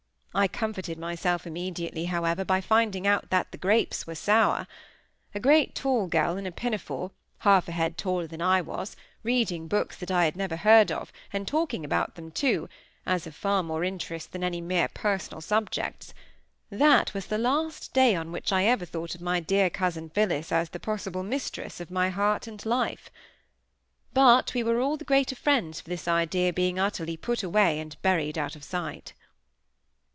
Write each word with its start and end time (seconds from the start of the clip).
I 0.33 0.47
comforted 0.47 0.97
myself 0.97 1.45
immediately, 1.45 2.05
however, 2.05 2.45
by 2.45 2.61
finding 2.61 3.05
out 3.05 3.31
that 3.31 3.51
the 3.51 3.57
grapes 3.57 4.07
were 4.07 4.15
sour. 4.15 4.65
A 5.35 5.41
great 5.41 5.75
tall 5.75 6.07
girl 6.07 6.37
in 6.37 6.45
a 6.47 6.53
pinafore, 6.53 7.11
half 7.39 7.67
a 7.67 7.73
head 7.73 7.97
taller 7.97 8.27
than 8.27 8.41
I 8.41 8.61
was, 8.61 8.95
reading 9.23 9.67
books 9.67 9.97
that 9.97 10.09
I 10.09 10.23
had 10.23 10.37
never 10.37 10.55
heard 10.55 10.89
of, 10.89 11.11
and 11.33 11.45
talking 11.45 11.83
about 11.83 12.15
them 12.15 12.31
too, 12.31 12.69
as 13.05 13.27
of 13.27 13.35
far 13.35 13.61
more 13.61 13.83
interest 13.83 14.31
than 14.31 14.41
any 14.41 14.61
mere 14.61 14.87
personal 14.93 15.41
subjects; 15.41 16.13
that 16.69 17.13
was 17.13 17.25
the 17.25 17.37
last 17.37 17.93
day 17.93 18.15
on 18.15 18.31
which 18.31 18.53
I 18.53 18.63
ever 18.63 18.85
thought 18.85 19.13
of 19.13 19.19
my 19.19 19.41
dear 19.41 19.69
cousin 19.69 20.09
Phillis 20.11 20.49
as 20.49 20.69
the 20.69 20.79
possible 20.79 21.23
mistress 21.23 21.81
of 21.81 21.91
my 21.91 22.07
heart 22.07 22.47
and 22.47 22.65
life. 22.65 23.09
But 24.13 24.53
we 24.53 24.63
were 24.63 24.79
all 24.79 24.95
the 24.95 25.03
greater 25.03 25.35
friends 25.35 25.81
for 25.81 25.89
this 25.89 26.07
idea 26.07 26.53
being 26.53 26.79
utterly 26.79 27.17
put 27.17 27.43
away 27.43 27.79
and 27.81 28.01
buried 28.01 28.37
out 28.37 28.55
of 28.55 28.63
sight. 28.63 29.11